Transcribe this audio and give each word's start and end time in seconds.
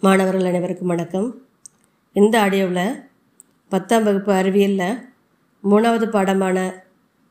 மாணவர்கள் 0.00 0.44
அனைவருக்கும் 0.44 0.88
வணக்கம். 0.88 1.42
இந்த 2.12 2.40
ஆடியோவில் 2.40 3.08
பத்தாம் 3.68 4.04
வகுப்பு 4.04 4.32
அறிவியலில் 4.32 5.10
மூணாவது 5.70 6.06
பாடமான 6.10 6.72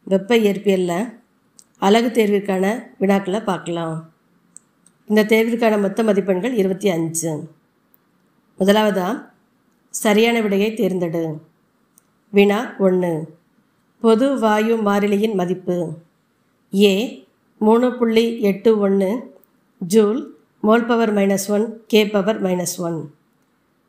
வெப்ப 0.03 0.37
இயற்பியலில் 0.37 1.19
அழகு 1.77 2.07
தேர்விற்கான 2.07 2.83
வினாக்களை 2.99 3.43
பார்க்கலாம். 3.43 4.09
இந்த 5.07 5.23
தேர்விற்கான 5.23 5.81
மொத்த 5.81 6.03
மதிப்பெண்கள் 6.03 6.53
இருபத்தி 6.53 6.89
அஞ்சு. 6.89 7.49
முதலாவதா 8.59 9.29
சரியான 9.89 10.41
விடையை 10.41 10.73
தேர்ந்தெடு. 10.73 11.37
வினா 12.31 12.75
ஒன்று 12.79 13.37
பொது 14.01 14.39
வாயு 14.39 14.77
மாறிலியின் 14.77 15.33
மதிப்பு. 15.33 15.93
ஏ 16.75 17.27
மூணு 17.59 17.97
புள்ளி 17.97 18.41
எட்டு 18.41 18.79
ஒன்று 18.79 19.35
joule 19.79 20.36
mole 20.67 20.85
power 20.85 21.13
minus 21.13 21.47
one 21.49 21.65
K 21.87 22.07
power 22.07 22.43
minus 22.43 22.75
one 22.77 22.97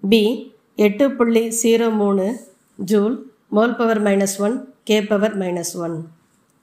B 0.03 0.53
எட்டு 0.77 1.11
புள்ளி 1.11 1.53
ஜீரோ 1.63 1.97
மூணு 1.97 2.39
joule 2.77 3.15
mole 3.49 3.77
power 3.77 4.03
minus 4.03 4.41
one 4.41 4.73
K 4.85 5.03
power 5.03 5.39
minus 5.39 5.77
one 5.77 5.97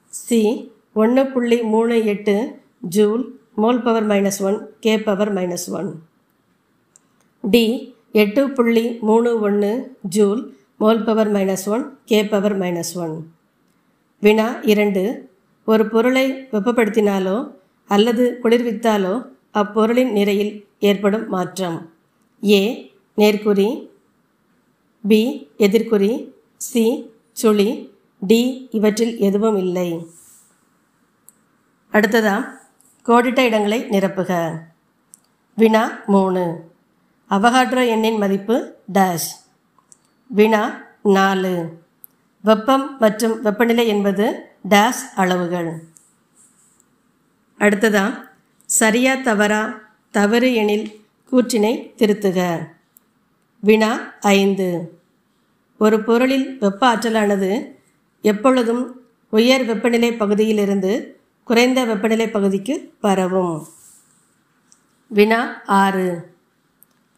C 0.08 0.70
ஒன்று 0.92 1.26
புள்ளி 1.26 1.62
மூணு 1.62 2.04
எட்டு 2.04 2.56
joule 2.88 3.38
mole 3.54 3.82
power 3.82 4.06
minus 4.06 4.42
one 4.42 4.68
K 4.80 4.98
power 4.98 5.34
minus 5.34 5.70
one 5.70 5.90
D 7.44 7.64
எட்டு 8.12 8.50
புள்ளி 8.50 8.98
மூணு 9.00 9.40
ஒன்று 9.40 9.96
joule 10.08 10.54
mole 10.78 11.04
power 11.04 11.32
minus 11.32 11.68
one 11.68 11.98
K 12.04 12.24
power 12.24 12.58
minus 12.58 12.94
one 12.94 13.14
வினா 14.20 14.58
இரண்டு. 14.62 15.28
ஒரு 15.64 15.88
பொருளை 15.88 16.48
வெப்பப்படுத்தினாலோ 16.52 17.52
அல்லது 17.90 18.38
குளிர்வித்தாலோ 18.42 19.14
அப்பொருளின் 19.56 20.12
நிறையில் 20.12 20.68
ஏற்படும் 20.78 21.28
மாற்றம். 21.28 21.78
ஏ 22.48 22.60
நேர்குறி. 23.16 23.68
பி 25.08 25.20
எதிர்குறி. 25.58 26.12
சி 26.56 26.84
சுழி. 27.42 27.68
டி 28.20 28.68
இவற்றில் 28.70 29.18
எதுவும் 29.18 29.56
இல்லை. 29.56 30.06
அடுத்ததாம் 31.92 32.44
கோடிட்ட 33.06 33.38
இடங்களை 33.38 33.84
நிரப்புக. 33.84 34.58
வினா 35.56 35.98
மூணு. 36.06 36.44
அவகாட்ரோ 37.30 37.86
எண்ணின் 37.86 38.18
மதிப்பு 38.18 38.74
டேஷ். 38.92 39.30
வினா 40.26 40.62
நாலு. 41.02 41.54
வெப்பம் 42.42 42.98
மற்றும் 42.98 43.42
வெப்பநிலை 43.42 43.86
என்பது 43.86 44.26
டேஷ் 44.68 45.04
அளவுகள். 45.16 45.70
அடுத்ததா 47.58 48.34
சரியா 48.66 49.14
தவறா? 49.14 49.80
தவறு 50.10 50.54
எனில் 50.54 51.00
கூற்றினை 51.32 51.92
திருத்துக. 51.98 52.68
வினா 53.60 54.14
ஐந்து. 54.20 54.98
ஒரு 55.78 56.02
பொருளில் 56.02 56.56
வெப்ப 56.58 56.94
ஆற்றலானது 56.94 57.74
எப்பொழுதும் 58.22 59.08
உயர் 59.28 59.64
வெப்பநிலை 59.64 60.12
பகுதியிலிருந்து 60.12 61.20
குறைந்த 61.44 61.84
வெப்பநிலை 61.84 62.30
பகுதிக்கு 62.30 62.94
பரவும். 63.00 63.66
வினா 65.06 65.62
ஆறு. 65.66 66.34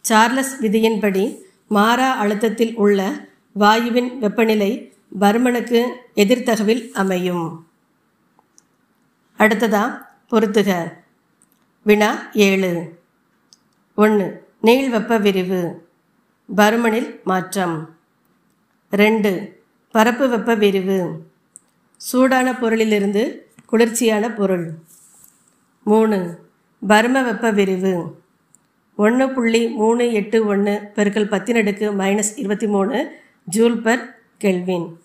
சார்லஸ் 0.01 0.63
விதியின்படி 0.63 1.39
மாறா 1.69 2.15
அழுத்தத்தில் 2.15 2.75
உள்ள 2.75 3.29
வாயுவின் 3.59 4.19
வெப்பநிலை 4.19 4.93
பருமனுக்கு 5.21 5.89
எதிர்த்தகவில் 6.15 6.93
அமையும். 6.93 7.67
அடுத்ததா 9.39 10.07
பொருத்துக. 10.29 10.97
வினா 11.89 12.31
ஏழு. 12.33 12.99
ஒன்று 13.97 14.49
நீள் 14.61 14.91
வெப்ப 14.91 15.19
விரிவு. 15.19 15.89
பருமனில் 16.57 17.23
மாற்றம். 17.23 17.97
ரெண்டு 18.91 19.63
பரப்பு 19.91 20.29
வெப்ப 20.29 20.55
விரிவு. 20.55 21.27
சூடான 21.97 22.53
பொருளிலிருந்து 22.53 23.37
குளிர்ச்சியான 23.67 24.35
பொருள். 24.35 24.75
மூணு 25.83 26.39
பரும 26.89 27.25
வெப்ப 27.25 27.51
விரிவு. 27.51 28.21
ஒன்று 28.97 29.31
புள்ளி 29.31 29.69
மூணு 29.69 30.13
எட்டு 30.13 30.47
ஒன்று 30.47 30.93
பெருக்கல் 30.95 31.31
பத்தினடுக்கு 31.31 31.93
மைனஸ் 31.93 32.33
இருபத்தி 32.37 32.67
மூணு 32.67 33.19
ஜூல் 33.45 33.81
பர் 33.81 34.19
கெல்வின். 34.39 35.01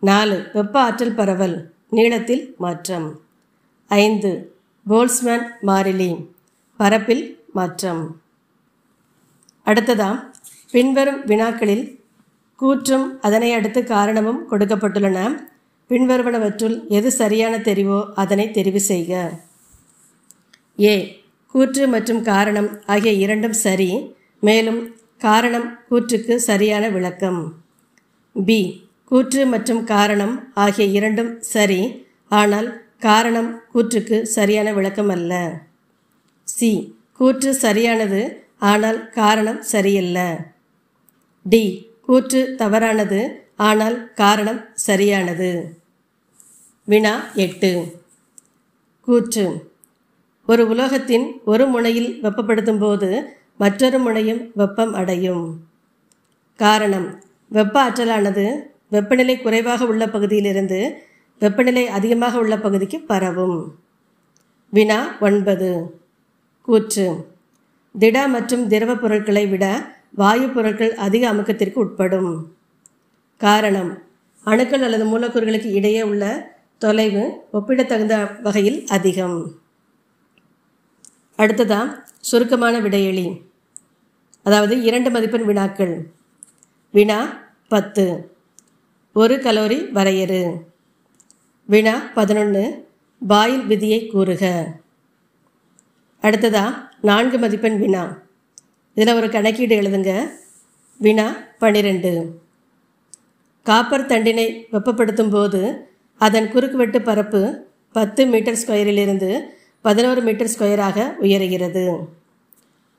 நாலு 0.00 0.50
வெப்ப 0.52 0.80
ஆற்றல் 0.80 1.14
பரவல் 1.14 1.74
நீளத்தில் 1.90 2.54
மாற்றம். 2.58 3.20
ஐந்து 3.88 4.54
போல்ஸ்மேன் 4.86 5.44
மாறிலி 5.68 6.10
பரப்பில் 6.80 7.24
மாற்றம். 7.56 8.02
அடுத்ததாம் 9.66 10.18
பின்வரும் 10.74 11.20
வினாக்களில் 11.30 11.84
கூற்றும் 12.60 13.06
அதனை 13.26 13.50
அடுத்து 13.58 13.80
காரணமும் 13.84 14.40
கொடுக்கப்பட்டுள்ளன. 14.50 15.18
பின்வருவனவற்றுள் 15.90 16.76
எது 16.98 17.10
சரியான 17.20 17.54
தெரிவோ 17.68 18.00
அதனை 18.22 18.46
தெரிவு 18.58 18.80
செய்க. 18.90 19.12
ஏ 20.78 20.94
கூற்று 21.54 21.84
மற்றும் 21.94 22.22
காரணம் 22.22 22.70
ஆகிய 22.94 23.12
இரண்டும் 23.24 23.56
சரி 23.64 23.90
மேலும் 24.48 24.80
காரணம் 25.26 25.68
கூற்றுக்கு 25.88 26.34
சரியான 26.48 26.84
விளக்கம். 26.88 27.40
பி 28.36 28.60
கூற்று 29.10 29.42
மற்றும் 29.46 29.82
காரணம் 29.84 30.34
ஆகிய 30.64 30.86
இரண்டும் 30.98 31.32
சரி 31.54 31.80
ஆனால் 32.40 32.68
காரணம் 33.02 33.60
கூற்றுக்கு 33.72 34.22
சரியான 34.28 34.72
விளக்கம் 34.72 35.08
அல்ல 35.08 35.32
சி. 36.48 36.70
கூற்று 37.12 37.54
சரியானது 37.54 38.20
ஆனால் 38.58 39.08
காரணம் 39.10 39.62
சரியல்ல. 39.62 40.18
டி. 41.46 41.62
கூற்று 42.00 42.54
தவறானது 42.56 43.20
ஆனால் 43.56 44.12
காரணம் 44.14 44.60
சரியானது. 44.78 45.50
வினா 46.88 47.14
எட்டு. 47.36 47.72
கூற்று. 49.08 49.46
ஒரு 50.48 50.68
உலோகத்தின் 50.68 51.26
ஒரு 51.44 51.66
முனையில் 51.66 52.20
வெப்பப்படுத்தும் 52.22 52.78
போது 52.78 53.08
மற்றொரு 53.56 53.98
முனையும் 53.98 54.50
வெப்பம் 54.54 54.92
அடையும். 54.94 55.44
காரணம். 56.58 57.08
வெப்ப 57.50 57.76
ஆற்றலானது 57.82 58.44
வெப்பநிலை 58.88 59.38
குறைவாக 59.38 59.86
உள்ள 59.86 60.06
பகுதியிலிருந்து 60.06 60.80
வெப்பநிலை 61.40 61.88
அதிகமாக 61.88 62.38
உள்ள 62.38 62.58
பகுதிக்கு 62.58 63.00
பரவும். 63.00 63.78
வினா 64.70 65.16
ஒன்பது. 65.20 66.00
கூற்று. 66.62 67.26
திட 67.98 68.28
மற்றும் 68.28 68.68
திரவ 68.68 68.94
பொருட்களை 68.94 69.46
விட 69.46 69.94
வாயு 70.14 70.48
பொருட்கள் 70.48 70.94
அதிக 70.94 71.32
அமுக்கத்திற்கு 71.32 71.72
உட்படும். 71.72 72.56
காரணம். 73.36 74.02
அணுக்கள் 74.44 74.82
அல்லது 74.82 75.04
மூலக்கூறுகளுக்கு 75.04 75.72
இடையே 75.72 76.02
உள்ள 76.02 76.52
தொலைவு 76.78 77.40
ஒப்பிடத்தகுந்த 77.52 78.40
வகையில் 78.42 78.86
அதிகம். 78.86 79.50
அடுத்ததா 81.38 82.02
சுருக்கமான 82.20 82.78
விடையெளி. 82.78 83.42
அதாவது 84.42 84.82
இரண்டு 84.82 85.10
மதிப்பெண் 85.10 85.44
வினாக்கள். 85.44 86.06
வினா 86.92 87.38
பத்து. 87.68 88.34
ஒரு 89.12 89.36
கலோரி 89.36 89.90
வரையறு. 89.90 90.68
வினா 91.70 91.92
பதினொன்று 92.14 92.62
பாயில் 93.28 93.64
விதியை 93.66 94.06
கூறுக. 94.06 94.44
அடுத்ததா 96.22 96.64
நான்கு 97.00 97.38
மதிப்பெண் 97.38 97.78
வினா. 97.78 98.02
இதில் 98.94 99.14
ஒரு 99.14 99.30
கணக்கீடு 99.30 99.80
எழுதுங்க. 99.80 100.12
வினா 100.98 101.26
பன்னிரெண்டு 101.58 102.40
காப்பர் 103.62 104.06
தண்டினை 104.06 104.46
வெப்பப்படுத்தும் 104.70 105.30
போது 105.30 105.60
அதன் 106.18 106.50
குறுக்குவெட்டு 106.52 106.98
பரப்பு 106.98 107.42
பத்து 107.92 108.26
மீட்டர் 108.26 108.58
ஸ்கொயரிலிருந்து 108.66 109.40
பதினோரு 109.80 110.20
மீட்டர் 110.20 110.50
ஸ்கொயராக 110.58 111.06
உயருகிறது. 111.22 111.98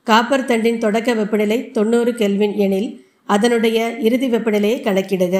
காப்பர் 0.02 0.44
தண்டின் 0.44 0.78
தொடக்க 0.78 1.14
வெப்பநிலை 1.14 1.70
தொண்ணூறு 1.70 2.14
கெல்வின் 2.14 2.56
எனில் 2.56 3.06
அதனுடைய 3.24 3.96
இறுதி 3.98 4.30
வெப்பநிலையை 4.30 4.78
கணக்கிடுக. 4.80 5.36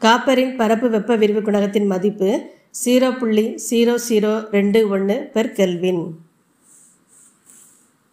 காப்பரின் 0.00 0.56
பரப்பு 0.56 0.90
வெப்ப 0.90 1.16
விரிவு 1.16 1.40
குணகத்தின் 1.40 1.86
மதிப்பு 1.86 2.50
ஜீரோ 2.84 3.18
புள்ளி 3.18 3.62
ஜீரோ 3.70 3.98
ஜீரோ 4.08 4.50
ரெண்டு 4.50 4.88
ஒன்று 4.88 5.30
பெர் 5.34 5.52
கெல்வின். 5.52 6.12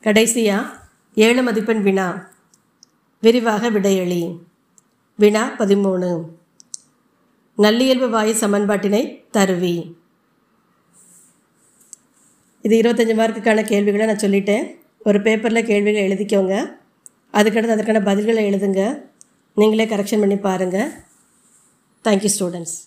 கடைசியா 0.02 0.66
ஏழு 1.16 1.44
மதிப்பெண் 1.44 1.82
வினா. 1.82 2.30
விரிவாக 3.22 3.72
விடையளி. 3.72 4.38
வினா 5.16 5.56
பதிமூணு. 5.58 6.24
நல்லியல்பு 7.58 8.10
வாயு 8.10 8.34
சமன்பாட்டினை 8.34 9.24
தருவி. 9.32 9.98
இது 12.62 12.82
இருபத்தஞ்சி 12.82 13.20
மார்க்குக்கான 13.20 13.66
கேள்விகளை 13.66 14.06
நான் 14.06 14.16
சொல்லிட்டேன். 14.16 14.76
ஒரு 15.04 15.22
பேப்பரில் 15.22 15.66
கேள்விகளை 15.66 16.12
எழுதிக்கோங்க. 16.12 16.76
அதுக்கடுத்து 17.34 17.68
அதற்கான 17.68 18.00
பதில்களை 18.00 18.46
எழுதுங்க. 18.46 19.02
நீங்களே 19.56 19.86
கரெக்ஷன் 19.86 20.20
பண்ணி 20.20 20.36
பாருங்கள் 20.36 20.90
தேங்க்யூ 22.06 22.30
ஸ்டூடெண்ட்ஸ் 22.32 22.78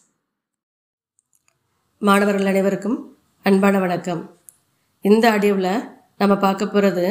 மாணவர்கள் 2.07 2.51
அனைவருக்கும் 2.51 2.97
அன்பான 3.49 3.79
வணக்கம். 3.85 4.21
இந்த 5.09 5.25
ஆடியோவில் 5.35 5.85
நம்ம 6.21 6.35
பார்க்க 6.43 6.67
போகிறது 6.67 7.05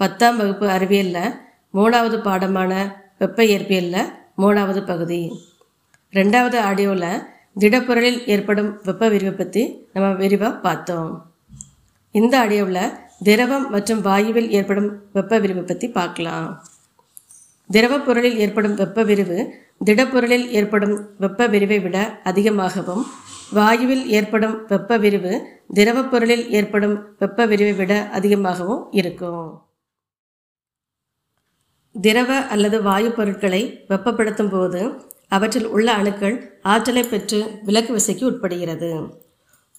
பத்தாம் 0.00 0.38
வகுப்பு 0.40 0.66
அறிவியலில் 0.76 1.34
மூணாவது 1.78 2.18
பாடமான 2.28 2.70
வெப்ப 3.22 3.46
இயற்பியலில் 3.50 4.12
மூணாவது 4.42 4.82
பகுதி. 4.92 5.20
ரெண்டாவது 6.18 6.58
ஆடியோவில் 6.68 7.24
திடப்பொருளில் 7.64 8.20
ஏற்படும் 8.34 8.70
வெப்ப 8.88 9.08
விரிவை 9.14 9.34
பற்றி 9.34 9.64
நம்ம 9.94 10.14
விரிவாக 10.22 10.62
பார்த்தோம். 10.68 11.12
இந்த 12.20 12.34
ஆடியோவில் 12.44 12.94
திரவம் 13.28 13.68
மற்றும் 13.76 14.04
வாயுவில் 14.08 14.50
ஏற்படும் 14.60 14.90
வெப்ப 15.18 15.40
விரிவை 15.44 15.64
பற்றி 15.72 15.88
பார்க்கலாம். 16.00 16.48
திரவப்பொருளில் 17.72 18.36
ஏற்படும் 18.36 18.74
வெப்ப 18.74 19.02
விரிவு 19.02 19.38
திடப்பொருளில் 19.84 20.46
ஏற்படும் 20.58 20.94
வெப்ப 21.18 21.46
விரிவை 21.46 21.80
விட 21.80 22.20
அதிகமாகவும் 22.24 23.02
வாயுவில் 23.54 24.04
ஏற்படும் 24.06 24.66
வெப்ப 24.66 24.98
விரிவு 24.98 25.32
திரவப்பொருளில் 25.74 26.44
ஏற்படும் 26.48 26.96
வெப்ப 27.18 27.46
விரிவை 27.46 27.74
விட 27.76 28.08
அதிகமாகவும் 28.12 28.82
இருக்கும். 28.92 29.62
திரவ 31.94 32.30
அல்லது 32.54 32.82
வாயு 32.82 33.10
பொருட்களை 33.12 33.62
வெப்பப்படுத்தும் 33.88 34.50
போது 34.50 34.80
அவற்றில் 35.28 35.66
உள்ள 35.66 35.88
அணுக்கள் 35.92 36.36
ஆற்றலை 36.62 37.02
பெற்று 37.02 37.60
விலக்கு 37.64 37.92
விசைக்கு 37.96 38.24
உட்படுகிறது. 38.30 38.90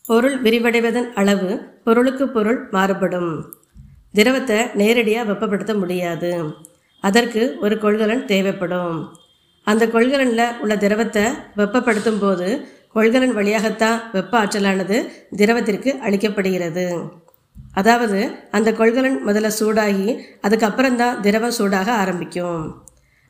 பொருள் 0.05 0.41
விரிவடைவதன் 0.41 1.07
அளவு 1.13 1.49
பொருளுக்கு 1.83 2.27
பொருள் 2.29 2.59
மாறுபடும். 2.71 3.31
திரவத்தை 4.13 4.59
நேரடியாக 4.73 5.33
வெப்பப்படுத்த 5.33 5.73
முடியாது. 5.79 6.31
அதற்கு 7.07 7.41
ஒரு 7.65 7.75
கொள்கலன் 7.83 8.25
தேவைப்படும். 8.31 8.97
அந்த 9.67 9.83
கொள்கலனில் 9.95 10.57
உள்ள 10.63 10.73
திரவத்தை 10.83 11.23
வெப்பப்படுத்தும் 11.59 12.19
போது 12.23 12.47
கொள்கலன் 12.95 13.33
வழியாகத்தான் 13.37 13.97
வெப்ப 14.15 14.33
ஆற்றலானது 14.41 14.97
திரவத்திற்கு 15.39 15.89
அளிக்கப்படுகிறது. 16.05 16.85
அதாவது 17.79 18.19
அந்த 18.57 18.69
கொள்கலன் 18.79 19.17
முதல்ல 19.27 19.49
சூடாகி 19.59 20.07
அதுக்கப்புறம் 20.47 20.99
தான் 21.01 21.19
திரவம் 21.25 21.57
சூடாக 21.57 21.89
ஆரம்பிக்கும். 22.03 22.63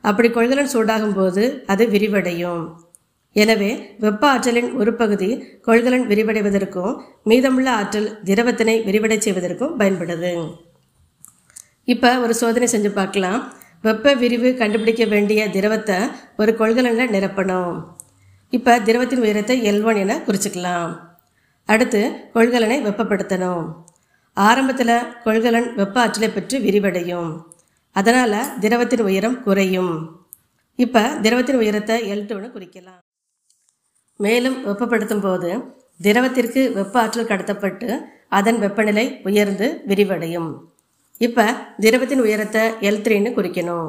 அப்படி 0.04 0.28
கொள்கலன் 0.36 0.72
சூடாகும் 0.74 1.16
போது 1.18 1.42
அது 1.72 1.86
விரிவடையும். 1.94 2.62
எனவே 3.36 3.70
வெப்ப 4.04 4.22
ஆற்றலின் 4.34 4.70
ஒரு 4.80 4.92
பகுதி 5.00 5.28
கொள்கலன் 5.66 6.06
விரிவடைவதற்கும் 6.10 6.94
மீதமுள்ள 7.30 7.68
ஆற்றல் 7.80 8.08
திரவத்தினை 8.28 8.76
விரிவடை 8.88 9.18
செய்வதற்கும் 9.26 9.76
பயன்படுது. 9.80 10.32
இப்போ 11.94 12.10
ஒரு 12.24 12.34
சோதனை 12.40 12.66
செஞ்சு 12.72 12.90
பார்க்கலாம். 13.00 13.40
வெப்ப 13.84 14.14
விரிவு 14.14 14.54
கண்டுபிடிக்க 14.54 15.04
வேண்டிய 15.04 15.50
திரவத்தை 15.50 15.98
ஒரு 16.36 16.52
கொள்கலனில் 16.52 17.12
நிரப்பணும். 17.14 17.84
இப்போ 18.50 18.78
திரவத்தின் 18.78 19.22
உயரத்தை 19.24 19.56
எல் 19.70 19.82
ஒன் 19.82 19.96
என 19.96 20.16
குறிச்சிக்கலாம். 20.26 20.90
அடுத்து 21.64 22.00
கொள்கலனை 22.34 22.76
வெப்பப்படுத்தணும். 22.86 23.64
ஆரம்பத்தில் 24.34 25.06
கொள்கலன் 25.24 25.74
வெப்ப 25.74 26.00
ஆற்றலை 26.00 26.30
பெற்று 26.30 26.58
விரிவடையும். 26.58 27.30
அதனால் 27.92 28.58
திரவத்தின் 28.60 29.00
உயரம் 29.00 29.42
குறையும். 29.42 30.22
இப்போ 30.74 31.02
திரவத்தின் 31.22 31.60
உயரத்தை 31.62 31.96
எல் 32.12 32.26
டூன்னு 32.28 32.50
குறிக்கலாம். 32.56 33.00
மேலும் 34.16 34.64
வெப்பப்படுத்தும் 34.66 35.20
போது 35.20 35.50
திரவத்திற்கு 36.02 36.72
வெப்ப 36.72 37.00
ஆற்றல் 37.00 37.30
கடத்தப்பட்டு 37.30 38.00
அதன் 38.28 38.58
வெப்பநிலை 38.58 39.20
உயர்ந்து 39.22 39.82
விரிவடையும். 39.88 40.50
இப்போ 41.20 41.44
திரவத்தின் 41.82 42.22
உயரத்தை 42.26 42.60
எல் 42.88 43.02
த்ரீன்னு 43.06 43.30
குறிக்கணும். 43.38 43.88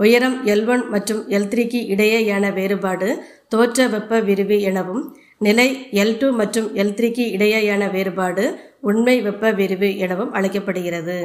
உயரம் 0.00 0.36
எல் 0.52 0.62
ஒன் 0.72 0.82
மற்றும் 0.92 1.22
எல் 1.36 1.48
த்ரீக்கு 1.52 1.80
இடையேயான 1.94 2.44
வேறுபாடு 2.58 3.08
தோற்ற 3.52 3.86
வெப்ப 3.94 4.20
விரிவு 4.28 4.56
எனவும் 4.68 5.02
நிலை 5.46 5.66
எல் 6.02 6.14
டூ 6.20 6.28
மற்றும் 6.40 6.68
எல் 6.82 6.94
த்ரீக்கு 6.98 7.24
இடையேயான 7.36 7.90
வேறுபாடு 7.94 8.44
உண்மை 8.90 9.16
வெப்ப 9.26 9.50
விரிவு 9.60 9.90
எனவும் 10.04 10.32
அழைக்கப்படுகிறது. 10.38 11.18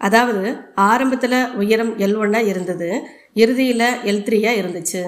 அதாவது 0.00 0.44
ஆரம்பத்தில் 0.90 1.38
உயரம் 1.62 1.92
எல் 2.06 2.16
ஒன்னாக 2.22 2.50
இருந்தது 2.52 2.90
இறுதியில் 3.42 3.88
எல் 4.10 4.24
த்ரீயாக 4.28 4.60
இருந்துச்சு. 4.62 5.02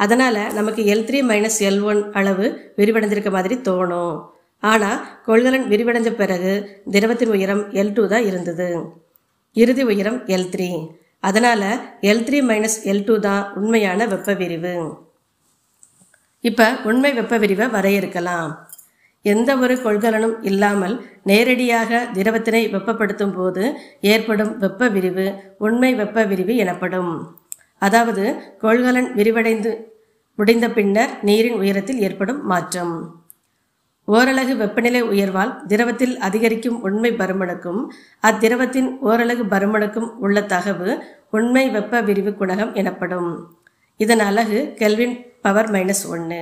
அதனால் 0.00 0.42
நமக்கு 0.58 0.82
L 0.94 1.06
three 1.08 1.20
minus 1.30 1.60
L 1.68 1.82
one 1.90 2.02
அளவு 2.20 2.46
விரிவடைஞ்சிருக்க 2.80 3.30
மாதிரி 3.36 3.56
தோணும். 3.68 4.16
ஆனால் 4.62 5.02
கொள்கலன் 5.26 5.66
விரிவடைஞ்ச 5.72 6.10
பிறகு 6.20 6.52
திரவத்தின் 6.94 7.34
உயரம் 7.36 7.62
எல் 7.80 7.92
டூ 7.96 8.04
தான் 8.12 8.24
இருந்தது. 8.30 8.68
இறுதி 9.56 9.82
உயரம் 9.90 10.18
எல் 10.36 10.48
த்ரீ 10.54 10.70
அதனால் 11.28 11.68
L 12.10 12.24
three 12.26 12.38
minus 12.48 12.78
L 12.90 13.04
two 13.06 13.14
தான் 13.26 13.44
உண்மையான 13.58 14.06
வெப்ப 14.12 14.34
விரிவு. 14.40 14.74
இப்போ 16.44 16.66
உண்மை 16.88 17.10
வெப்ப 17.18 17.36
விரிவை 17.42 17.66
வரையறுக்கலாம். 17.76 18.50
எந்த 19.24 19.50
ஒரு 19.62 19.74
கொள்கலனும் 19.84 20.36
இல்லாமல் 20.50 20.94
நேரடியாக 21.30 22.00
திரவத்தினை 22.16 22.62
வெப்பப்படுத்தும் 22.74 23.34
போது 23.38 23.62
ஏற்படும் 24.12 24.52
வெப்ப 24.64 24.88
விரிவு 24.96 25.26
உண்மை 25.66 25.90
வெப்ப 26.00 26.24
விரிவு 26.32 26.54
எனப்படும். 26.64 27.12
அதாவது 27.86 28.24
கொள்கலன் 28.62 29.10
விரிவடைந்து 29.18 29.72
முடிந்த 30.38 30.66
பின்னர் 30.76 31.12
நீரின் 31.28 31.58
உயரத்தில் 31.62 32.02
ஏற்படும் 32.06 32.40
மாற்றம். 32.52 32.94
ஓரலகு 34.14 34.52
வெப்பநிலை 34.56 35.00
உயர்வால் 35.12 35.50
திரவத்தில் 35.70 36.14
அதிகரிக்கும் 36.26 36.76
உண்மை 36.82 37.10
பருமனுக்கும் 37.12 37.80
அத்திரவத்தின் 38.28 38.88
ஓரலகு 39.08 39.44
பருமனுக்கும் 39.54 40.06
உள்ள 40.24 40.40
தகவு 40.52 40.90
உண்மை 41.30 41.64
வெப்ப 41.70 42.00
விரிவு 42.00 42.30
குணகம் 42.30 42.72
எனப்படும். 42.80 43.30
இதன் 44.00 44.22
அலகு 44.28 44.60
கெல்வின் 44.80 45.14
பவர் 45.40 45.68
மைனஸ் 45.70 46.04
ஒன்று 46.14 46.40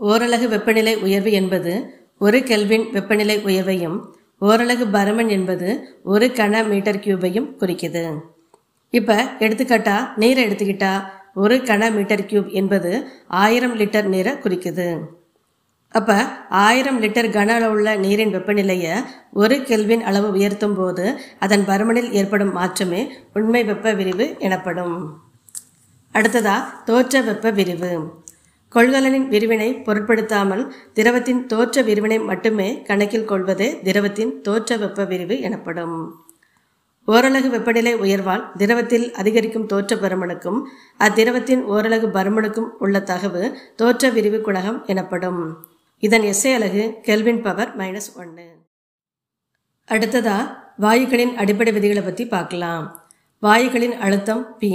ஓரலகு 0.00 0.46
வெப்பநிலை 0.48 0.94
உயர்வு 1.06 1.32
என்பது 1.32 1.72
ஒரு 2.18 2.40
கெல்வின் 2.50 2.84
வெப்பநிலை 2.96 3.36
உயர்வையும் 3.48 3.96
ஓரலகு 4.40 4.84
பருமன் 4.96 5.30
என்பது 5.36 5.68
ஒரு 6.12 6.26
கன 6.40 6.62
மீட்டர் 6.68 7.00
கியூபையும் 7.06 7.48
குறிக்குது. 7.62 8.04
இப்போ 8.90 9.16
எடுத்துக்காட்டா 9.46 9.96
நீரை 10.16 10.44
எடுத்துக்கிட்டா 10.48 10.92
ஒரு 11.34 11.56
கன 11.70 11.90
மீட்டர் 11.96 12.26
கியூப் 12.30 12.50
என்பது 12.60 12.92
ஆயிரம் 13.44 13.78
லிட்டர் 13.80 14.08
நீரை 14.14 14.32
குறிக்குது. 14.44 14.88
அப்போ 15.92 16.16
ஆயிரம் 16.48 17.02
லிட்டர் 17.02 17.28
கன 17.36 17.48
அளவுள்ள 17.54 17.96
நீரின் 17.96 18.34
வெப்பநிலையை 18.34 18.92
ஒரு 19.32 19.56
கெல்வின் 19.62 20.02
அளவு 20.02 20.28
உயர்த்தும் 20.32 20.74
போது 20.74 21.20
அதன் 21.38 21.64
பருமனில் 21.66 22.10
ஏற்படும் 22.10 22.52
மாற்றமே 22.52 23.00
உண்மை 23.32 23.64
வெப்ப 23.64 23.92
விரிவு 23.92 24.26
எனப்படும். 24.38 24.94
அடுத்ததா 26.14 26.54
தோற்ற 26.84 27.20
வெப்ப 27.20 27.50
விரிவு. 27.50 27.90
கொள்கலனின் 28.74 29.26
விரிவினை 29.28 29.82
பொருட்படுத்தாமல் 29.82 30.72
திரவத்தின் 30.94 31.46
தோற்ற 31.46 31.82
விரிவினை 31.82 32.24
மட்டுமே 32.24 32.82
கணக்கில் 32.82 33.24
கொள்வதே 33.24 33.80
திரவத்தின் 33.84 34.40
தோற்ற 34.40 34.76
வெப்ப 34.76 35.04
விரிவு 35.04 35.40
எனப்படும். 35.40 35.96
ஓரலகு 37.08 37.48
வெப்பநிலை 37.48 37.94
உயர்வால் 37.94 38.44
திரவத்தில் 38.56 39.12
அதிகரிக்கும் 39.12 39.66
தோற்ற 39.66 39.96
பருமனுக்கும் 39.96 40.60
அத்திரவத்தின் 40.98 41.64
ஓரலகு 41.64 42.08
பருமனுக்கும் 42.18 42.70
உள்ள 42.78 42.98
தகவு 42.98 43.52
தோற்ற 43.76 44.10
விரிவு 44.10 44.38
குணகம் 44.38 44.86
எனப்படும். 44.86 45.42
இதன் 46.02 46.24
எஸ்ஐ 46.28 46.50
அலகு 46.58 46.82
கெல்வின் 47.06 47.40
பவர் 47.46 47.70
மைனஸ் 47.78 48.10
ஒன்று 48.20 48.46
அடுத்ததா 49.88 50.36
வாயுக்களின் 50.84 51.32
அடிப்படை 51.34 51.72
விதிகளை 51.76 52.02
பற்றி 52.04 52.24
பார்க்கலாம். 52.26 52.84
வாயுக்களின் 53.42 53.96
அழுத்தம் 54.04 54.42
பி 54.60 54.70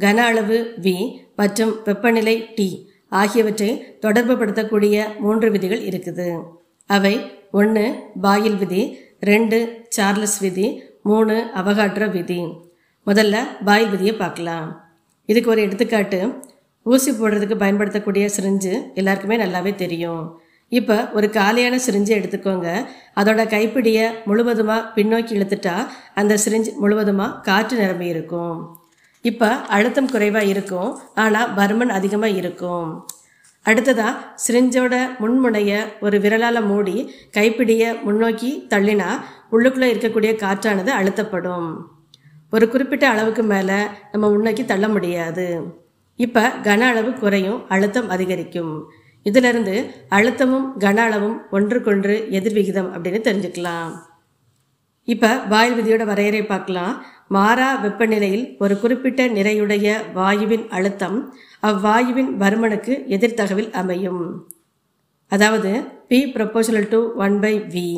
கன 0.00 0.18
அளவு 0.30 0.58
வி 0.84 0.94
மற்றும் 1.36 1.72
வெப்பநிலை 1.86 2.36
டி 2.56 2.68
ஆகியவற்றை 3.20 3.70
தொடர்புபடுத்தக்கூடிய 4.04 4.96
மூன்று 5.18 5.50
விதிகள் 5.50 5.82
இருக்குது. 5.90 6.28
அவை 6.86 7.14
ஒன்று 7.60 7.84
பாயில் 8.24 8.58
விதி 8.62 8.82
ரெண்டு 9.30 9.58
சார்லஸ் 9.96 10.38
விதி 10.44 10.66
மூணு 11.02 11.36
அவகாட்ரோ 11.60 12.08
விதி. 12.10 12.40
முதல்ல 13.06 13.36
பாயில் 13.64 13.92
விதியை 13.94 14.14
பார்க்கலாம். 14.24 14.68
இதுக்கு 15.26 15.50
ஒரு 15.50 15.62
எடுத்துக்காட்டு. 15.66 16.20
ஊசி 16.86 17.10
போடுறதுக்கு 17.10 17.56
பயன்படுத்தக்கூடிய 17.62 18.26
சிரிஞ்சு 18.36 18.74
எல்லாருக்குமே 19.00 19.36
நல்லாவே 19.44 19.74
தெரியும். 19.84 20.24
இப்போ 20.72 20.96
ஒரு 21.16 21.26
காலியான 21.30 21.74
சிரிஞ்சை 21.86 22.14
எடுத்துக்கோங்க. 22.18 22.68
அதோட 23.18 23.42
கைப்பிடியை 23.52 24.06
முழுவதுமாக 24.28 24.88
பின்னோக்கி 24.96 25.32
இழுத்துட்டா 25.36 25.76
அந்த 26.14 26.38
சிரிஞ்சு 26.44 26.70
முழுவதுமாக 26.82 27.38
காற்று 27.48 27.76
நிரம்பி 27.82 28.06
இருக்கும். 28.06 28.58
இப்போ 29.24 29.48
அழுத்தம் 29.76 30.10
குறைவாக 30.14 30.50
இருக்கும். 30.52 30.90
ஆனால் 31.14 31.52
பர்மன் 31.58 31.92
அதிகமாக 31.98 32.38
இருக்கும். 32.40 32.90
அடுத்ததாக 33.66 34.18
சிரிஞ்சோட 34.46 34.94
முன்முனைய 35.22 35.70
ஒரு 36.00 36.16
விரலால் 36.24 36.66
மூடி 36.72 36.96
கைப்பிடியை 37.36 37.88
முன்னோக்கி 38.06 38.50
தள்ளினா 38.72 39.08
உள்ளுக்குள்ளே 39.54 39.88
இருக்கக்கூடிய 39.92 40.32
காற்றானது 40.44 40.90
அழுத்தப்படும். 40.98 41.70
ஒரு 42.54 42.66
குறிப்பிட்ட 42.68 43.04
அளவுக்கு 43.08 43.42
மேலே 43.54 43.78
நம்ம 44.12 44.24
முன்னோக்கி 44.34 44.64
தள்ள 44.64 44.86
முடியாது. 44.88 45.48
இப்போ 46.16 46.42
கன 46.68 46.80
அளவு 46.92 47.10
குறையும் 47.22 47.58
அழுத்தம் 47.74 48.08
அதிகரிக்கும். 48.08 48.76
இதிலிருந்து 49.28 49.76
அழுத்தமும் 50.16 50.66
கன 50.84 50.98
அளவும் 51.08 51.36
ஒன்றுக்கொன்று 51.56 52.16
எதிர்விகிதம் 52.38 52.90
அப்படின்னு 52.94 53.20
தெரிஞ்சுக்கலாம். 53.28 53.92
இப்போ 55.14 55.30
வாயு 55.52 55.72
விதியோட 55.78 56.04
வரையறை 56.10 56.42
பார்க்கலாம். 56.52 56.94
மாறா 57.36 57.68
வெப்பநிலையில் 57.84 58.44
ஒரு 58.64 58.74
குறிப்பிட்ட 58.82 59.22
நிறையுடைய 59.36 59.86
வாயுவின் 60.18 60.66
அழுத்தம் 60.76 61.18
அவ்வாயுவின் 61.68 62.30
பருமனுக்கு 62.42 62.94
எதிர்த்தகவில் 63.16 63.70
அமையும். 63.80 64.22
அதாவது 65.32 65.70
P 66.10 66.18
proportional 66.34 66.90
to 66.92 67.00
one 67.24 67.36
by 67.44 67.54
V 67.74 67.88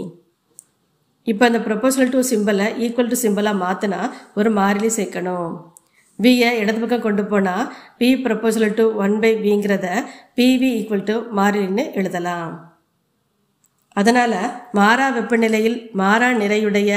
இப்போ 1.30 1.44
அந்த 1.48 1.60
ப்ரொபோஷனல் 1.66 2.12
டு 2.14 2.20
சிம்பிளை 2.30 2.66
ஈக்குவல் 2.84 3.10
டு 3.12 3.16
சிம்பிளாக 3.24 3.62
மாற்றினா 3.64 3.98
ஒரு 4.38 4.50
மாறிலி 4.58 4.90
சேர்க்கணும். 4.98 5.50
வியை 6.24 6.48
இடது 6.60 6.80
பக்கம் 6.82 7.04
கொண்டு 7.06 7.22
போனால் 7.24 7.68
P 7.98 8.08
proportional 8.24 8.74
to 8.78 8.84
one 9.04 9.14
by 9.22 9.30
பிங்கிறத 9.44 9.86
PV 10.38 10.70
equal 10.78 11.06
to 11.10 11.16
மாறிலின்னு 11.38 11.84
எழுதலாம். 12.00 12.54
அதனால் 14.00 14.36
மாறா 14.78 15.06
வெப்பநிலையில் 15.14 15.78
மாறா 16.00 16.28
நிறையுடைய 16.40 16.90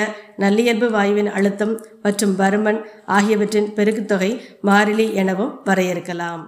நல்லியல்பு 0.44 0.88
வாயுவின் 0.96 1.30
அழுத்தம் 1.38 1.76
மற்றும் 2.06 2.34
பருமன் 2.42 2.80
ஆகியவற்றின் 3.18 3.70
பெருக்குத்தொகை 3.78 4.32
மாறிலி 4.70 5.08
எனவும் 5.22 5.54
வரையறுக்கலாம். 5.70 6.44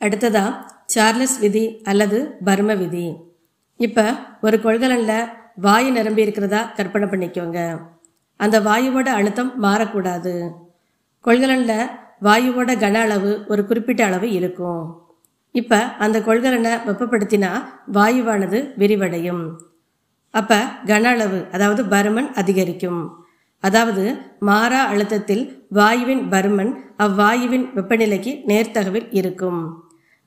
அடுத்ததா 0.00 0.44
சார்லஸ் 0.94 1.38
விதி 1.44 1.64
அல்லது 1.90 2.18
பர்ம 2.48 2.76
விதி. 2.82 3.06
இப்போ 3.86 4.04
ஒரு 4.46 4.56
கொள்கலனில் 4.66 5.28
வாயு 5.66 5.90
நிரம்பி 5.96 6.24
இருக்கிறதா 6.26 6.60
கற்பனை 6.76 7.06
பண்ணிக்கோங்க. 7.08 7.60
அந்த 8.44 8.56
வாயுவோட 8.68 9.08
அழுத்தம் 9.18 9.52
மாறக்கூடாது. 9.64 10.34
கொள்கலனில் 11.24 11.90
வாயுவோட 12.26 12.70
கன 12.82 12.96
அளவு 13.06 13.30
ஒரு 13.52 13.62
குறிப்பிட்ட 13.68 14.02
அளவு 14.08 14.28
இருக்கும். 14.38 14.82
இப்போ 15.54 15.78
அந்த 16.04 16.18
கொள்கலனை 16.28 16.72
வெப்பப்படுத்தினா 16.86 17.50
வாயுவானது 17.96 18.58
விரிவடையும். 18.80 19.42
அப்போ 20.34 20.58
கன 20.90 21.04
அளவு 21.14 21.40
அதாவது 21.56 21.82
பருமன் 21.94 22.30
அதிகரிக்கும். 22.40 23.02
அதாவது 23.64 24.04
மாறா 24.48 24.80
அழுத்தத்தில் 24.92 25.44
வாயுவின் 25.78 26.22
பருமன் 26.32 26.72
அவ்வாயுவின் 27.04 27.66
வெப்பநிலைக்கு 27.76 28.32
நேர்த்தகவில் 28.50 29.08
இருக்கும். 29.20 29.60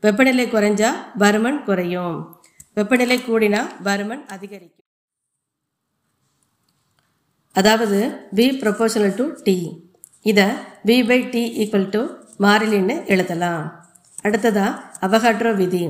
வெப்பநிலை 0.04 0.46
குறைஞ்சா 0.54 0.92
பருமன் 1.24 1.60
குறையும். 1.68 2.16
வெப்பநிலை 2.78 3.18
கூடினா 3.28 3.62
பருமன் 3.88 4.24
அதிகரிக்கும். 4.36 4.85
அதாவது 7.60 7.98
வி 8.38 8.46
ப்ரொபோஷனல் 8.62 9.16
டு 9.20 9.26
டி 9.48 9.58
இதை 10.30 10.46
V 10.88 10.96
by 11.10 11.18
T 11.34 11.44
equal 11.62 11.90
to 11.96 12.02
மாறிலின்னு 12.44 12.96
எழுதலாம். 13.14 13.64
அடுத்ததா 14.26 14.68
அவகாட்ரோ 15.06 15.52
விதி. 15.60 15.84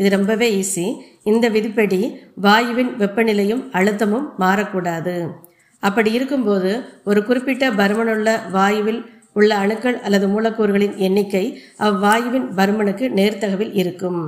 இது 0.00 0.08
ரொம்பவே 0.16 0.48
ஈஸி 0.60 0.84
இந்த 1.30 1.46
விதிப்படி 1.54 2.00
வாயுவின் 2.44 2.92
வெப்பநிலையும் 3.00 3.62
அழுத்தமும் 3.78 4.28
மாறக்கூடாது. 4.42 5.14
அப்படி 5.82 6.12
இருக்கும்போது 6.18 6.70
ஒரு 7.04 7.20
குறிப்பிட்ட 7.24 7.70
பருமனுள்ள 7.80 8.28
வாயுவில் 8.56 9.00
உள்ள 9.38 9.50
அணுக்கள் 9.62 9.98
அல்லது 10.06 10.28
மூலக்கூறுகளின் 10.28 10.96
எண்ணிக்கை 11.06 11.44
அவ்வாயுவின் 11.88 12.46
பருமனுக்கு 12.58 13.08
நேர்த்தகவில் 13.18 13.74
இருக்கும். 13.82 14.22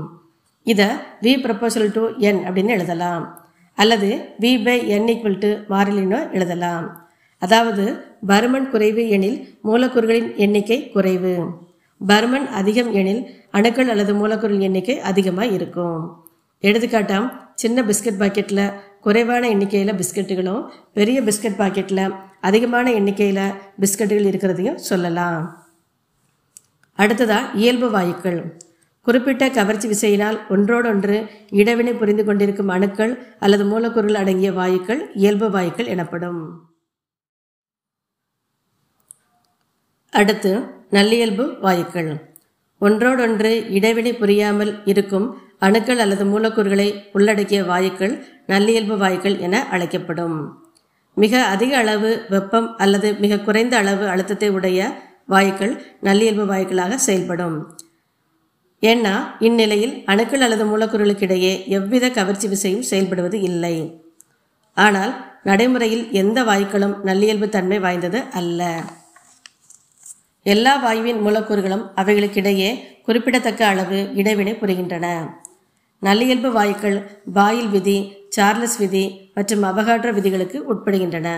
இதை 0.67 0.89
வி 1.25 1.35
ப்ரொபோசல் 1.47 1.95
டு 1.99 2.05
என் 2.29 2.43
அப்படின்னு 2.49 2.75
எழுதலாம். 2.79 3.25
அல்லது 3.75 4.09
V 4.41 4.65
by 4.65 4.89
N 4.89 5.07
equal 5.07 5.39
to 5.39 5.51
மாறிலினோ 5.75 6.33
எழுதலாம். 6.33 6.87
அதாவது 7.39 7.85
பருமன் 8.27 8.71
குறைவு 8.71 9.09
எனில் 9.09 9.59
மூலக்கூறுகளின் 9.65 10.37
எண்ணிக்கை 10.37 10.91
குறைவு. 10.91 11.35
பருமன் 12.07 12.47
அதிகம் 12.49 12.93
எனில் 12.93 13.23
அணுக்கள் 13.51 13.89
அல்லது 13.89 14.15
மூலக்கூறுகள் 14.15 14.67
எண்ணிக்கை 14.69 15.01
அதிகமாக 15.01 15.55
இருக்கும். 15.57 16.25
எடுத்துக்காட்டாம் 16.63 17.33
சின்ன 17.55 17.83
பிஸ்கட் 17.83 18.21
பாக்கெட்டில் 18.21 18.73
குறைவான 19.01 19.49
எண்ணிக்கையில் 19.49 19.99
பிஸ்கட்டுகளும் 20.01 20.63
பெரிய 20.93 21.23
பிஸ்கட் 21.23 21.59
பாக்கெட்டில் 21.59 22.15
அதிகமான 22.41 22.93
எண்ணிக்கையில் 22.93 23.45
பிஸ்கட்டுகள் 23.81 24.29
இருக்கிறதையும் 24.31 24.75
சொல்லலாம். 24.75 25.67
அடுத்ததா 26.99 27.39
இயல்பு 27.55 27.91
வாயுக்கள். 27.91 28.41
குறிப்பிட்ட 29.07 29.49
கவர்ச்சி 29.49 29.87
விசையினால் 29.93 30.37
ஒன்றோடொன்று 30.49 31.27
இடவினை 31.51 31.99
புரிந்து 31.99 32.25
கொண்டிருக்கும் 32.25 32.69
அணுக்கள் 32.69 33.15
அல்லது 33.39 33.65
மூலக்கூறுகள் 33.65 34.15
அடங்கிய 34.15 34.53
வாயுக்கள் 34.53 35.01
இயல்பு 35.15 35.51
வாயுக்கள் 35.51 35.87
எனப்படும். 35.87 36.71
அடுத்து 40.11 40.53
நல்லியல்பு 40.91 41.45
வாயுக்கள். 41.63 42.31
ஒன்றோடொன்று 42.79 43.71
இடைவினை 43.71 44.15
புரியாமல் 44.15 44.83
இருக்கும் 44.85 45.41
அணுக்கள் 45.59 45.99
அல்லது 45.99 46.25
மூலக்கூறுகளை 46.25 46.89
உள்ளடக்கிய 47.13 47.63
வாயுக்கள் 47.63 48.25
நல்லியல்பு 48.47 48.97
வாயுக்கள் 49.05 49.39
என 49.39 49.69
அழைக்கப்படும். 49.69 50.65
மிக 51.15 51.45
அதிக 51.45 51.77
அளவு 51.77 52.25
வெப்பம் 52.29 52.77
அல்லது 52.77 53.15
மிக 53.15 53.39
குறைந்த 53.39 53.77
அளவு 53.77 54.07
அழுத்தத்தை 54.09 54.49
உடைய 54.49 54.81
வாயுக்கள் 55.29 55.81
நல்லியல்பு 56.03 56.45
வாயுக்களாக 56.53 56.95
செயல்படும். 56.95 57.81
ஏன்னா 58.83 59.15
இந்நிலையில் 59.39 60.05
அணுக்கள் 60.05 60.41
அல்லது 60.41 60.65
மூலக்கூறுகளுக்கு 60.65 61.23
இடையே 61.23 61.53
எவ்வித 61.69 62.11
கவர்ச்சி 62.11 62.49
விசையும் 62.49 62.89
செயல்படுவது 62.91 63.35
இல்லை. 63.35 64.03
ஆனால் 64.75 65.13
நடைமுறையில் 65.45 66.11
எந்த 66.13 66.43
வாயுக்களும் 66.43 66.97
நல்லியல்பு 67.05 67.49
தன்மை 67.49 67.79
வாய்ந்தது 67.79 68.23
அல்ல. 68.33 68.83
எல்லா 70.43 70.73
வாயுவின் 70.85 71.21
மூலக்கூறுகளும் 71.21 71.85
அவைகளுக்கிடையே 71.97 72.71
குறிப்பிடத்தக்க 73.03 73.67
அளவு 73.67 74.11
இடைவினை 74.15 74.55
புரிகின்றன. 74.55 75.07
நல்லியல்பு 76.03 76.49
வாயுக்கள் 76.59 76.99
பாயில் 77.33 77.69
விதி 77.69 77.99
சார்லஸ் 78.29 78.79
விதி 78.79 79.31
மற்றும் 79.35 79.63
அவகாட்ரோ 79.63 80.13
விதிகளுக்கு 80.13 80.75
உட்படுகின்றன. 80.75 81.29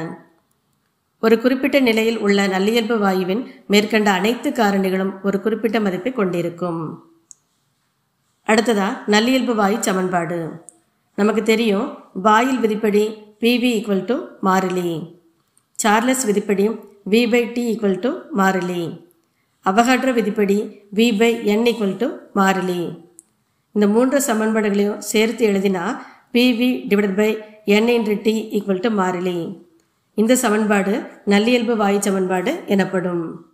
ஒரு 1.21 1.41
குறிப்பிட்ட 1.41 1.81
நிலையில் 1.81 2.19
உள்ள 2.19 2.47
நல்லியல்பு 2.47 2.97
வாயுவின் 3.05 3.43
மேற்கண்ட 3.67 4.11
அனைத்து 4.11 4.51
காரணிகளும் 4.51 5.13
ஒரு 5.23 5.41
குறிப்பிட்ட 5.41 5.81
மதிப்பை 5.81 6.13
கொண்டிருக்கும். 6.13 7.14
அடுத்ததா 8.49 8.87
நல்லியல்பு 9.07 9.55
வாயு 9.55 9.77
சமன்பாடு. 9.81 10.51
நமக்கு 11.15 11.43
தெரியும் 11.43 11.99
பாயில் 12.23 12.59
விதிப்படி 12.59 13.05
பிவி 13.41 13.71
ஈக்குவல் 13.77 14.05
டு 14.05 14.17
மாறிலி. 14.43 15.17
சார்லஸ் 15.75 16.25
விதிப்படி 16.27 16.67
V 17.11 17.31
by 17.31 17.53
T 17.53 17.63
equal 17.71 17.99
to 17.99 18.11
மாறிலி. 18.37 18.83
அவகாட்ர 19.61 20.13
விதிப்படி 20.13 20.59
V 20.95 21.19
by 21.19 21.47
N 21.47 21.65
equal 21.65 21.97
to 21.97 22.09
மாறிலி. 22.35 22.81
இந்த 23.73 23.87
மூன்று 23.87 24.21
சமன்பாடுகளையும் 24.27 24.99
சேர்த்து 24.99 25.49
எழுதினா 25.49 25.85
PV 26.33 26.71
divided 26.91 27.17
by 27.17 27.31
N 27.65 27.87
into 27.87 28.23
T 28.23 28.37
equal 28.53 28.81
to 28.81 28.91
மாறிலி. 29.01 29.39
இந்த 30.15 30.37
சமன்பாடு 30.37 30.95
நல்லியல்பு 31.27 31.77
வாயு 31.77 32.03
சமன்பாடு 32.03 32.63
எனப்படும். 32.67 33.54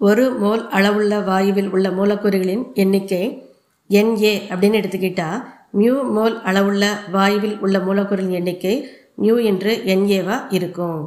ஒரு 0.00 0.24
மோல் 0.40 0.62
அளவுள்ள 0.76 1.18
வாயுவில் 1.28 1.70
உள்ள 1.74 1.88
மூலக்கூறுகளின் 1.98 2.64
எண்ணிக்கை 2.82 3.22
என்ஏ 3.90 4.32
அப்படின்னு 4.50 4.78
எடுத்துக்கிட்டா 4.80 5.28
மியூ 5.80 5.94
மோல் 6.16 6.36
அளவுள்ள 6.48 6.84
வாயுவில் 7.14 7.56
உள்ள 7.64 7.76
மூலக்கூறுகளின் 7.86 8.38
எண்ணிக்கை 8.40 8.74
மியூ 9.22 9.36
என்று 9.50 9.72
என்ஏவா 9.94 10.36
இருக்கும். 10.56 11.00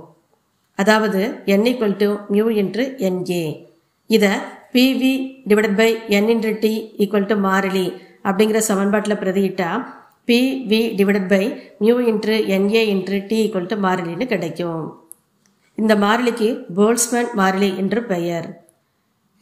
அதாவது 0.80 1.22
என் 1.54 1.66
ஈக்குவல் 1.70 2.00
டு 2.02 2.10
மியூ 2.34 2.46
என்று 2.62 2.84
என்ஏ. 3.10 3.44
இதை 4.10 4.32
PV 4.74 5.14
divided 5.50 5.78
by 5.80 5.90
N 6.18 6.30
into 6.34 6.52
T 6.64 6.74
equal 7.04 7.30
to 7.32 7.36
மாறிலி 7.48 7.88
அப்படிங்கிற 8.30 8.62
சமன்பாட்டில் 8.70 9.22
பிரதியிட்டா 9.24 9.70
PV 10.30 10.82
divided 11.00 11.30
by 11.34 11.44
mu 11.84 11.96
into 12.12 12.38
NA 12.56 12.82
into 12.94 13.20
T 13.30 13.38
equal 13.46 13.70
to 13.74 13.78
மாறிலின்னு 13.86 14.28
கிடைக்கும். 14.34 14.84
இந்த 15.78 15.96
மாறிலிக்கு 16.06 16.50
போல்ஸ்மேன் 16.78 17.30
மாறிலி 17.42 17.70
என்று 17.84 18.02
பெயர். 18.14 18.50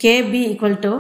கேபி 0.04 0.40
ஈக்குவல் 0.50 0.80
டு 0.80 1.00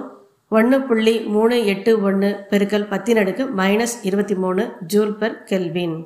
ஒன்று 0.49 0.81
புள்ளி 0.81 1.19
மூணு 1.19 1.65
எட்டு 1.65 2.01
ஒன்று 2.01 2.45
பெருக்கல் 2.49 2.87
பத்தின் 2.87 3.17
அடுக்கு 3.17 3.45
மைனஸ் 3.45 3.93
இருபத்தி 4.01 4.35
மூணு 4.35 4.71
joule 4.87 5.17
per 5.17 5.43
kelvin 5.43 6.05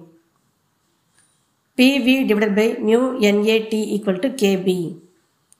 PV 1.77 2.15
divide 2.29 2.55
by 2.55 2.75
mu 2.77 3.11
NAT 3.13 3.79
equal 3.95 4.19
to 4.19 4.27
KB 4.27 4.97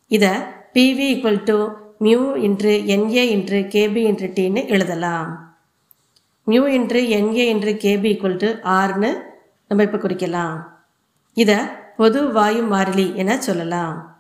இதை 0.08 0.30
PV 0.74 1.08
equal 1.14 1.44
to 1.44 1.68
mu 1.98 2.34
into 2.36 2.86
NA 2.86 3.24
into 3.36 3.62
KB 3.68 4.02
into 4.10 4.30
டின்னு 4.36 4.68
எழுதலாம். 4.68 5.58
Mu 6.44 6.66
into 6.66 7.02
NA 7.08 7.46
into 7.54 7.74
KB 7.86 8.10
equal 8.14 8.38
to 8.38 8.48
ஆர்னு 8.48 9.14
நம்ம 9.68 9.84
இப்போ 9.84 9.98
குறிக்கலாம். 9.98 10.66
இதை 11.34 11.56
பொது 11.98 12.32
வாயு 12.32 12.64
மாறிலி 12.64 13.16
என 13.16 13.42
சொல்லலாம். 13.42 14.11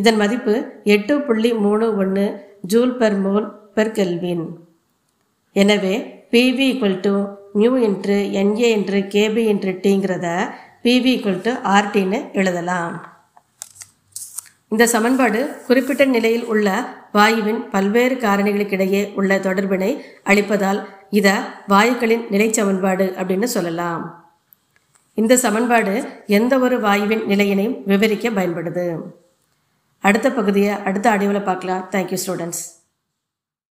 இதன் 0.00 0.18
மதிப்பு 0.22 0.54
எட்டு 0.94 1.14
புள்ளி 1.20 1.50
மூணு 1.64 1.86
ஒன்று 2.02 2.26
joule 2.72 2.94
per 3.00 3.18
mole 3.24 3.46
per 3.76 3.94
kelvin. 3.98 4.44
எனவே 5.56 5.94
PV 6.32 6.66
equal 6.72 7.00
to 7.06 7.14
mu 7.60 7.72
into 7.86 8.18
NA 8.40 8.68
into 8.76 9.00
KB 9.14 9.42
into 9.52 9.72
டிங்கிறத 9.84 10.26
PV 10.84 11.10
equal 11.14 11.42
to 11.46 11.52
ஆர்டின்னு 11.76 12.20
எழுதலாம். 12.40 12.94
இந்த 14.72 14.84
சமன்பாடு 14.92 15.40
குறிப்பிட்ட 15.66 16.02
நிலையில் 16.16 16.46
உள்ள 16.52 16.68
வாயுவின் 17.16 17.60
பல்வேறு 17.72 18.14
காரணிகளுக்கிடையே 18.24 19.02
உள்ள 19.20 19.36
தொடர்பினை 19.46 19.90
அளிப்பதால் 20.30 20.80
இதை 21.18 21.34
வாயுக்களின் 21.72 22.24
நிலை 22.34 22.48
சமன்பாடு 22.58 23.06
அப்படின்னு 23.20 23.48
சொல்லலாம். 23.56 24.04
இந்த 25.14 25.36
சமன்பாடு 25.46 25.94
எந்த 26.38 26.58
ஒரு 26.58 26.78
வாயுவின் 26.86 27.26
நிலையினையும் 27.32 27.76
விவரிக்க 27.90 28.30
பயன்படுது. 28.38 28.86
அடுத்த 30.08 30.28
பகுதியை 30.38 30.72
அடுத்த 30.88 31.06
அடிவில் 31.14 31.46
பார்க்கலாம். 31.48 31.82
Thank you 31.92 32.18
students 32.22 32.62